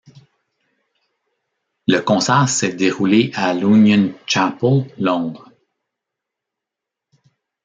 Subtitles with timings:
[1.87, 5.51] Le concert s'est déroulé à l'Union Chapel, Londres.